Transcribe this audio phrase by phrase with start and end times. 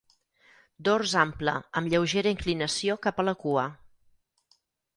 [0.89, 3.69] Dors ample amb lleugera inclinació cap a la cua.